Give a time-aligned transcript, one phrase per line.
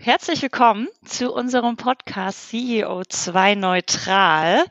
[0.00, 4.64] Herzlich willkommen zu unserem Podcast CEO 2 Neutral.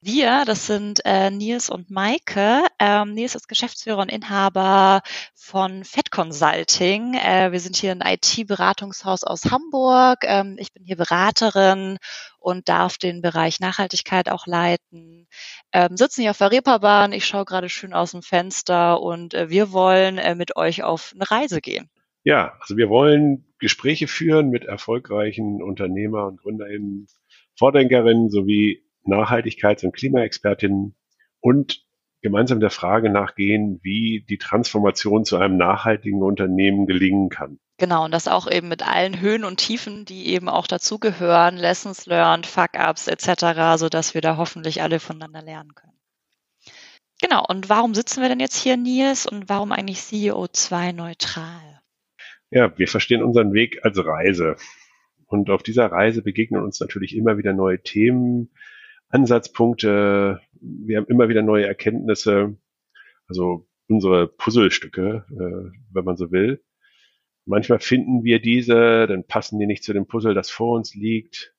[0.00, 2.64] Wir, das sind äh, Nils und Maike.
[2.78, 5.02] Ähm, Nils ist Geschäftsführer und Inhaber
[5.34, 7.12] von Fed Consulting.
[7.12, 10.20] Äh, wir sind hier ein IT-Beratungshaus aus Hamburg.
[10.22, 11.98] Ähm, ich bin hier Beraterin
[12.38, 15.28] und darf den Bereich Nachhaltigkeit auch leiten.
[15.72, 17.12] Ähm, sitzen hier auf der Reeperbahn.
[17.12, 21.12] Ich schaue gerade schön aus dem Fenster und äh, wir wollen äh, mit euch auf
[21.14, 21.90] eine Reise gehen.
[22.22, 27.06] Ja, also wir wollen Gespräche führen mit erfolgreichen Unternehmer und GründerInnen,
[27.58, 30.94] Vordenkerinnen sowie Nachhaltigkeits- und Klimaexpertinnen
[31.40, 31.84] und
[32.22, 37.58] gemeinsam der Frage nachgehen, wie die Transformation zu einem nachhaltigen Unternehmen gelingen kann.
[37.78, 42.04] Genau, und das auch eben mit allen Höhen und Tiefen, die eben auch dazugehören, Lessons
[42.04, 45.98] learned, Fuck-ups etc., sodass wir da hoffentlich alle voneinander lernen können.
[47.22, 51.69] Genau, und warum sitzen wir denn jetzt hier, Nils, und warum eigentlich CEO2 neutral?
[52.50, 54.56] Ja, wir verstehen unseren Weg als Reise.
[55.26, 58.50] Und auf dieser Reise begegnen uns natürlich immer wieder neue Themen,
[59.08, 60.40] Ansatzpunkte.
[60.60, 62.56] Wir haben immer wieder neue Erkenntnisse.
[63.28, 66.62] Also unsere Puzzlestücke, äh, wenn man so will.
[67.46, 71.54] Manchmal finden wir diese, dann passen die nicht zu dem Puzzle, das vor uns liegt.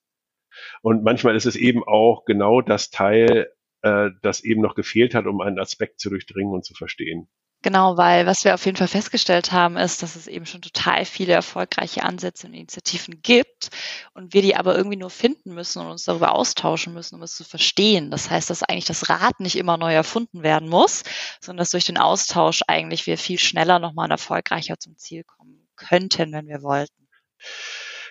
[0.82, 5.26] Und manchmal ist es eben auch genau das Teil, äh, das eben noch gefehlt hat,
[5.26, 7.30] um einen Aspekt zu durchdringen und zu verstehen.
[7.64, 11.06] Genau, weil was wir auf jeden Fall festgestellt haben, ist, dass es eben schon total
[11.06, 13.70] viele erfolgreiche Ansätze und Initiativen gibt
[14.16, 17.36] und wir die aber irgendwie nur finden müssen und uns darüber austauschen müssen, um es
[17.36, 18.10] zu verstehen.
[18.10, 21.04] Das heißt, dass eigentlich das Rad nicht immer neu erfunden werden muss,
[21.40, 26.34] sondern dass durch den Austausch eigentlich wir viel schneller nochmal erfolgreicher zum Ziel kommen könnten,
[26.34, 27.08] wenn wir wollten.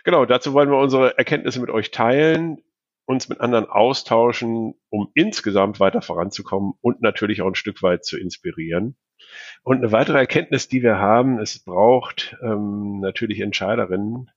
[0.05, 2.63] Genau, dazu wollen wir unsere Erkenntnisse mit euch teilen
[3.11, 8.17] uns mit anderen austauschen, um insgesamt weiter voranzukommen und natürlich auch ein Stück weit zu
[8.17, 8.97] inspirieren.
[9.63, 14.31] Und eine weitere Erkenntnis, die wir haben, es braucht ähm, natürlich Entscheiderinnen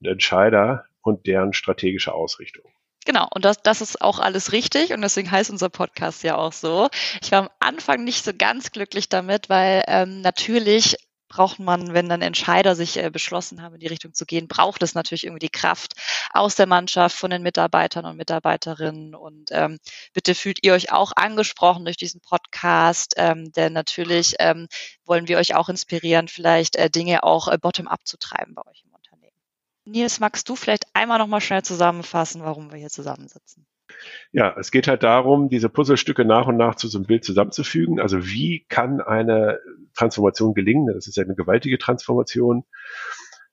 [0.00, 2.64] und Entscheider und deren strategische Ausrichtung.
[3.04, 6.52] Genau, und das, das ist auch alles richtig und deswegen heißt unser Podcast ja auch
[6.52, 6.88] so.
[7.22, 10.96] Ich war am Anfang nicht so ganz glücklich damit, weil ähm, natürlich
[11.34, 14.84] braucht man, wenn dann Entscheider sich äh, beschlossen haben, in die Richtung zu gehen, braucht
[14.84, 15.94] es natürlich irgendwie die Kraft
[16.32, 19.16] aus der Mannschaft, von den Mitarbeitern und Mitarbeiterinnen.
[19.16, 19.78] Und ähm,
[20.12, 24.68] bitte fühlt ihr euch auch angesprochen durch diesen Podcast, ähm, denn natürlich ähm,
[25.04, 28.84] wollen wir euch auch inspirieren, vielleicht äh, Dinge auch äh, bottom-up zu treiben bei euch
[28.84, 29.36] im Unternehmen.
[29.84, 33.66] Nils, magst du vielleicht einmal nochmal schnell zusammenfassen, warum wir hier zusammensitzen?
[34.32, 38.00] Ja, es geht halt darum, diese Puzzlestücke nach und nach zu so einem Bild zusammenzufügen.
[38.00, 39.60] Also wie kann eine
[39.94, 40.86] Transformation gelingen?
[40.92, 42.64] Das ist ja eine gewaltige Transformation.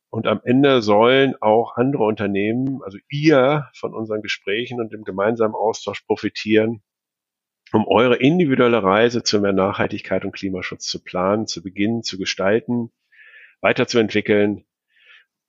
[0.09, 5.55] Und am Ende sollen auch andere Unternehmen, also ihr von unseren Gesprächen und dem gemeinsamen
[5.55, 6.81] Austausch profitieren,
[7.71, 12.91] um eure individuelle Reise zu mehr Nachhaltigkeit und Klimaschutz zu planen, zu beginnen, zu gestalten,
[13.61, 14.65] weiterzuentwickeln.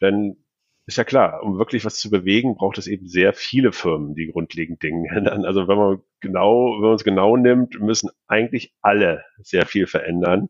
[0.01, 0.42] Denn
[0.87, 4.27] ist ja klar, um wirklich was zu bewegen, braucht es eben sehr viele Firmen, die
[4.27, 5.45] grundlegend Dinge ändern.
[5.45, 10.49] Also wenn man genau, wenn man es genau nimmt, müssen eigentlich alle sehr viel verändern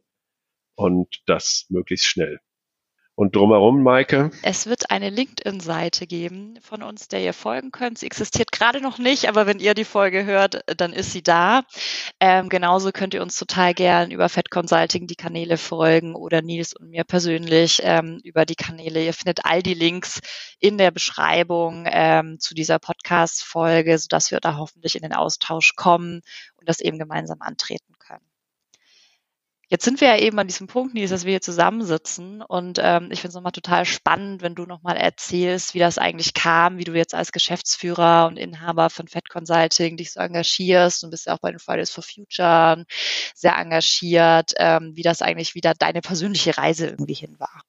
[0.74, 2.40] und das möglichst schnell.
[3.14, 4.30] Und drumherum, Maike?
[4.42, 7.98] Es wird eine LinkedIn-Seite geben von uns, der ihr folgen könnt.
[7.98, 11.62] Sie existiert gerade noch nicht, aber wenn ihr die Folge hört, dann ist sie da.
[12.20, 16.74] Ähm, genauso könnt ihr uns total gern über Fed Consulting die Kanäle folgen oder Nils
[16.74, 19.04] und mir persönlich ähm, über die Kanäle.
[19.04, 20.20] Ihr findet all die Links
[20.58, 26.22] in der Beschreibung ähm, zu dieser Podcast-Folge, sodass wir da hoffentlich in den Austausch kommen
[26.56, 28.31] und das eben gemeinsam antreten können.
[29.72, 33.08] Jetzt sind wir ja eben an diesem Punkt, Nils, dass wir hier zusammensitzen und ähm,
[33.10, 36.84] ich finde es nochmal total spannend, wenn du nochmal erzählst, wie das eigentlich kam, wie
[36.84, 41.32] du jetzt als Geschäftsführer und Inhaber von Fed Consulting dich so engagierst und bist ja
[41.32, 42.84] auch bei den Fridays for Future
[43.34, 47.62] sehr engagiert, ähm, wie das eigentlich wieder deine persönliche Reise irgendwie hin war.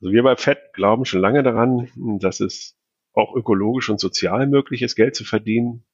[0.00, 1.90] Also wir bei Fed glauben schon lange daran,
[2.22, 2.74] dass es
[3.12, 5.84] auch ökologisch und sozial möglich ist, Geld zu verdienen.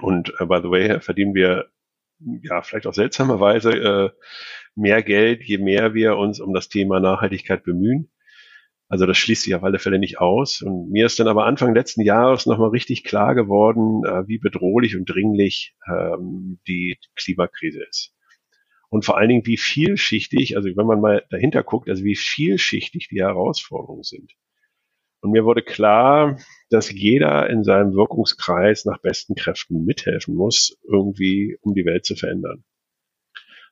[0.00, 1.68] Und uh, by the way, verdienen wir
[2.42, 4.10] ja, vielleicht auch seltsamerweise äh,
[4.74, 8.10] mehr Geld, je mehr wir uns um das Thema Nachhaltigkeit bemühen.
[8.88, 10.62] Also das schließt sich auf alle Fälle nicht aus.
[10.62, 14.96] Und mir ist dann aber Anfang letzten Jahres nochmal richtig klar geworden, äh, wie bedrohlich
[14.96, 18.14] und dringlich ähm, die Klimakrise ist.
[18.88, 23.08] Und vor allen Dingen, wie vielschichtig, also wenn man mal dahinter guckt, also wie vielschichtig
[23.08, 24.32] die Herausforderungen sind.
[25.28, 26.38] Und mir wurde klar,
[26.70, 32.16] dass jeder in seinem Wirkungskreis nach besten Kräften mithelfen muss, irgendwie um die Welt zu
[32.16, 32.64] verändern.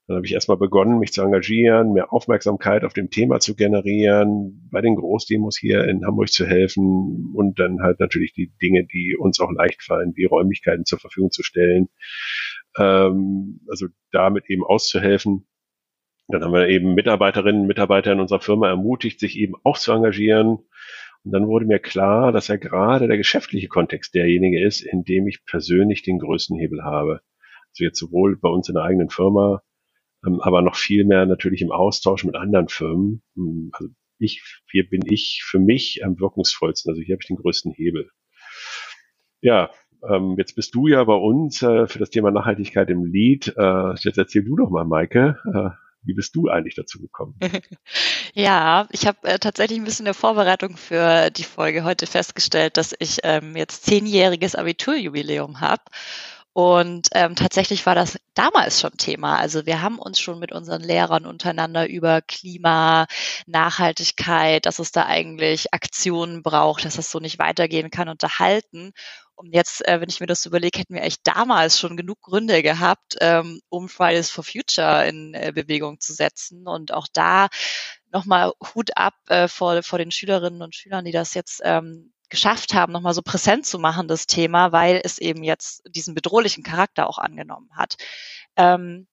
[0.06, 4.68] Dann habe ich erstmal begonnen, mich zu engagieren, mehr Aufmerksamkeit auf dem Thema zu generieren,
[4.70, 9.16] bei den Großdemos hier in Hamburg zu helfen und dann halt natürlich die Dinge, die
[9.18, 11.88] uns auch leicht fallen, wie Räumlichkeiten zur Verfügung zu stellen,
[12.76, 15.46] ähm, also damit eben auszuhelfen.
[16.28, 19.92] Dann haben wir eben Mitarbeiterinnen und Mitarbeiter in unserer Firma ermutigt, sich eben auch zu
[19.92, 20.58] engagieren
[21.26, 25.26] Und dann wurde mir klar, dass ja gerade der geschäftliche Kontext derjenige ist, in dem
[25.26, 27.20] ich persönlich den größten Hebel habe.
[27.70, 29.60] Also jetzt sowohl bei uns in der eigenen Firma,
[30.24, 33.24] ähm, aber noch viel mehr natürlich im Austausch mit anderen Firmen.
[33.34, 33.88] Hm, also
[34.20, 34.40] ich,
[34.70, 36.90] hier bin ich für mich am wirkungsvollsten.
[36.90, 38.08] Also hier habe ich den größten Hebel.
[39.40, 39.70] Ja,
[40.08, 43.52] ähm, jetzt bist du ja bei uns äh, für das Thema Nachhaltigkeit im Lead.
[43.56, 45.70] Äh, jetzt erzähl du doch mal, Maike, äh,
[46.06, 47.34] wie bist du eigentlich dazu gekommen?
[48.34, 52.76] ja, ich habe äh, tatsächlich ein bisschen in der Vorbereitung für die Folge heute festgestellt,
[52.76, 55.82] dass ich ähm, jetzt zehnjähriges Abiturjubiläum habe.
[56.56, 59.36] Und ähm, tatsächlich war das damals schon Thema.
[59.36, 63.06] Also wir haben uns schon mit unseren Lehrern untereinander über Klima,
[63.44, 68.92] Nachhaltigkeit, dass es da eigentlich Aktionen braucht, dass das so nicht weitergehen kann, unterhalten.
[69.34, 72.62] Und jetzt, äh, wenn ich mir das überlege, hätten wir echt damals schon genug Gründe
[72.62, 76.66] gehabt, ähm, um Fridays for Future in äh, Bewegung zu setzen.
[76.66, 77.48] Und auch da
[78.10, 82.74] nochmal Hut ab äh, vor, vor den Schülerinnen und Schülern, die das jetzt ähm, geschafft
[82.74, 87.08] haben, nochmal so präsent zu machen, das Thema, weil es eben jetzt diesen bedrohlichen Charakter
[87.08, 87.96] auch angenommen hat.
[88.56, 89.06] Ähm,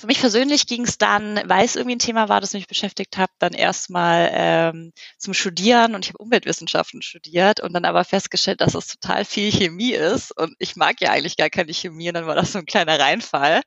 [0.00, 3.18] für mich persönlich ging es dann, weil es irgendwie ein Thema war, das mich beschäftigt
[3.18, 5.94] hat, dann erstmal ähm, zum Studieren.
[5.94, 10.32] Und ich habe Umweltwissenschaften studiert und dann aber festgestellt, dass es total viel Chemie ist.
[10.36, 12.08] Und ich mag ja eigentlich gar keine Chemie.
[12.08, 13.60] Und dann war das so ein kleiner Reinfall.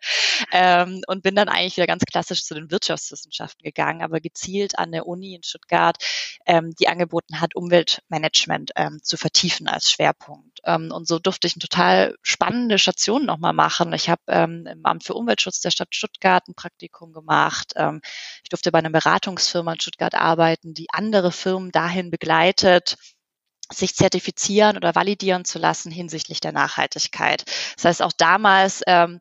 [0.52, 4.92] Ähm, und bin dann eigentlich wieder ganz klassisch zu den Wirtschaftswissenschaften gegangen, aber gezielt an
[4.92, 5.98] der Uni in Stuttgart,
[6.48, 10.53] ähm, die angeboten hat, Umweltmanagement ähm, zu vertiefen als Schwerpunkt.
[10.66, 13.94] Ähm, und so durfte ich eine total spannende Station nochmal machen.
[13.94, 17.74] Ich habe ähm, im Amt für Umweltschutz der Stadt Stuttgart ein Praktikum gemacht.
[17.76, 18.02] Ähm,
[18.44, 22.98] ich durfte bei einer Beratungsfirma in Stuttgart arbeiten, die andere Firmen dahin begleitet,
[23.72, 27.44] sich zertifizieren oder validieren zu lassen hinsichtlich der Nachhaltigkeit.
[27.76, 29.20] Das heißt, auch damals ähm,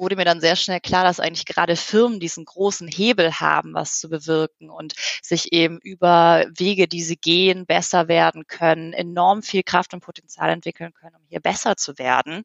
[0.00, 4.00] wurde mir dann sehr schnell klar, dass eigentlich gerade Firmen diesen großen Hebel haben, was
[4.00, 9.62] zu bewirken und sich eben über Wege, die sie gehen, besser werden können, enorm viel
[9.62, 12.42] Kraft und Potenzial entwickeln können, um hier besser zu werden.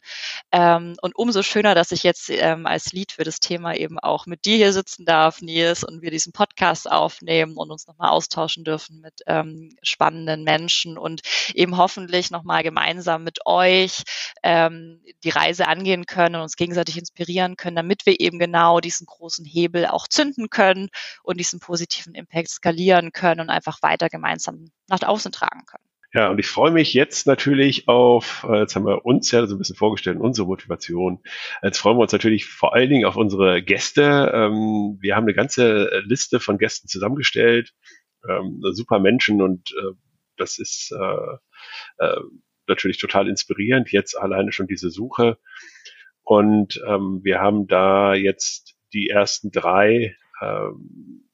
[0.51, 4.25] Ähm, und umso schöner, dass ich jetzt ähm, als Lead für das Thema eben auch
[4.25, 8.65] mit dir hier sitzen darf, Nils, und wir diesen Podcast aufnehmen und uns nochmal austauschen
[8.65, 11.21] dürfen mit ähm, spannenden Menschen und
[11.53, 14.03] eben hoffentlich nochmal gemeinsam mit euch
[14.43, 19.05] die Reise angehen können und uns gegenseitig inspirieren optimieren können, damit wir eben genau diesen
[19.05, 20.89] großen Hebel auch zünden können
[21.23, 25.83] und diesen positiven Impact skalieren können und einfach weiter gemeinsam nach außen tragen können.
[26.13, 29.55] Ja, und ich freue mich jetzt natürlich auf, äh, jetzt haben wir uns ja so
[29.55, 31.21] ein bisschen vorgestellt, unsere Motivation.
[31.61, 34.31] Jetzt freuen wir uns natürlich vor allen Dingen auf unsere Gäste.
[34.33, 37.73] Ähm, wir haben eine ganze Liste von Gästen zusammengestellt,
[38.29, 39.95] ähm, super Menschen und äh,
[40.37, 42.07] das ist äh,
[42.67, 43.91] natürlich total inspirierend.
[43.91, 45.37] Jetzt alleine schon diese Suche.
[46.25, 51.29] Und ähm, wir haben da jetzt die ersten drei, ähm,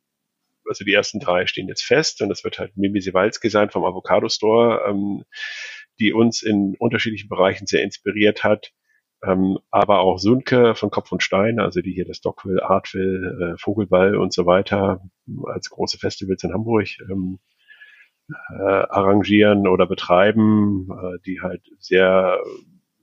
[0.68, 3.86] also die ersten drei stehen jetzt fest und das wird halt Mimi Siewalski sein vom
[3.86, 5.24] Avocado Store, ähm,
[6.00, 8.74] die uns in unterschiedlichen Bereichen sehr inspiriert hat.
[9.24, 13.58] Ähm, aber auch Sunke von Kopf und Stein, also die hier das Dockville, Artville, äh,
[13.58, 15.02] Vogelball und so weiter
[15.46, 17.40] als große Festivals in Hamburg ähm,
[18.30, 22.40] äh, arrangieren oder betreiben, äh, die halt sehr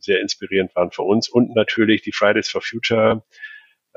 [0.01, 3.25] sehr inspirierend waren für uns und natürlich die Fridays for Future.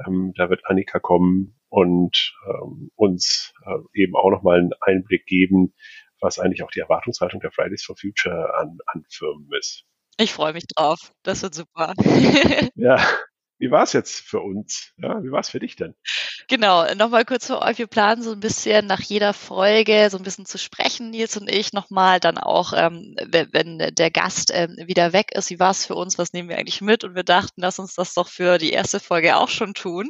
[0.05, 5.73] Ähm, da wird Annika kommen und ähm, uns äh, eben auch nochmal einen Einblick geben,
[6.19, 9.85] was eigentlich auch die Erwartungshaltung der Fridays for Future an, an Firmen ist.
[10.17, 11.13] Ich freue mich drauf.
[11.23, 11.93] Das wird super.
[12.75, 12.97] ja,
[13.61, 14.91] wie war es jetzt für uns?
[14.97, 15.93] Ja, wie war es für dich denn?
[16.47, 17.77] Genau, nochmal kurz für euch.
[17.77, 21.49] Wir planen so ein bisschen nach jeder Folge so ein bisschen zu sprechen, Nils und
[21.49, 25.85] ich nochmal, dann auch, ähm, wenn der Gast ähm, wieder weg ist, wie war es
[25.85, 27.03] für uns, was nehmen wir eigentlich mit?
[27.03, 30.09] Und wir dachten, lass uns das doch für die erste Folge auch schon tun.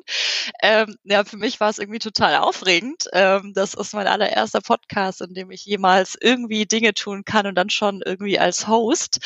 [0.64, 3.08] Ähm, ja, für mich war es irgendwie total aufregend.
[3.12, 7.56] Ähm, das ist mein allererster Podcast, in dem ich jemals irgendwie Dinge tun kann und
[7.56, 9.20] dann schon irgendwie als Host.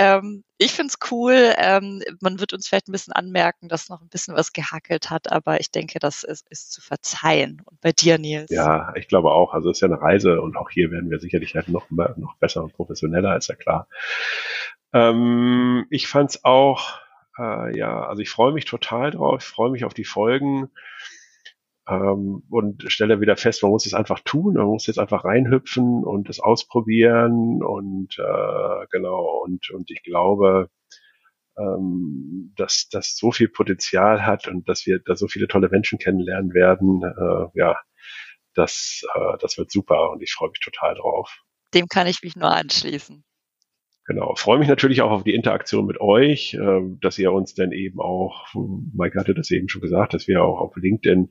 [0.00, 1.52] Ähm, ich finde es cool.
[1.58, 5.30] Ähm, man wird uns vielleicht ein bisschen anmerken, dass noch ein bisschen was gehackelt hat,
[5.30, 7.60] aber ich denke, das ist, ist zu verzeihen.
[7.66, 8.50] Und bei dir, Nils?
[8.50, 9.52] Ja, ich glaube auch.
[9.52, 12.34] Also es ist ja eine Reise und auch hier werden wir sicherlich halt noch, noch
[12.38, 13.88] besser und professioneller, ist ja klar.
[14.94, 16.98] Ähm, ich fand's auch,
[17.38, 19.42] äh, ja, also ich freue mich total drauf.
[19.42, 20.70] Ich freue mich auf die Folgen
[21.90, 26.04] ähm, und stelle wieder fest, man muss es einfach tun, man muss jetzt einfach reinhüpfen
[26.04, 30.70] und es ausprobieren und äh, genau und und ich glaube,
[31.58, 35.98] ähm, dass das so viel Potenzial hat und dass wir da so viele tolle Menschen
[35.98, 37.76] kennenlernen werden, äh, ja,
[38.54, 41.42] das äh, das wird super und ich freue mich total drauf.
[41.74, 43.24] Dem kann ich mich nur anschließen.
[44.06, 44.34] Genau.
[44.34, 48.00] Freue mich natürlich auch auf die Interaktion mit euch, äh, dass ihr uns dann eben
[48.00, 48.46] auch,
[48.92, 51.28] Mike hatte das eben schon gesagt, dass wir auch auf LinkedIn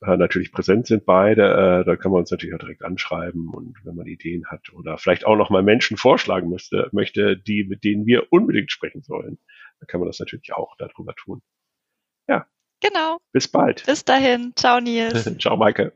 [0.00, 3.76] äh, natürlich präsent sind beide, äh, da kann man uns natürlich auch direkt anschreiben und
[3.84, 7.84] wenn man Ideen hat oder vielleicht auch noch mal Menschen vorschlagen müsste, möchte, die, mit
[7.84, 9.38] denen wir unbedingt sprechen sollen,
[9.80, 11.42] dann kann man das natürlich auch darüber tun.
[12.28, 12.46] Ja.
[12.80, 13.18] Genau.
[13.32, 13.84] Bis bald.
[13.86, 14.52] Bis dahin.
[14.54, 15.24] Ciao, Nils.
[15.38, 15.92] Ciao, Maike.